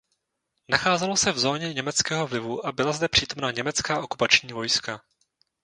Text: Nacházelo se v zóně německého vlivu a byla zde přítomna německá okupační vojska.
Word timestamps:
Nacházelo 0.69 1.17
se 1.17 1.31
v 1.31 1.39
zóně 1.39 1.73
německého 1.73 2.27
vlivu 2.27 2.65
a 2.67 2.71
byla 2.71 2.91
zde 2.91 3.07
přítomna 3.07 3.51
německá 3.51 4.03
okupační 4.03 4.53
vojska. 4.53 5.01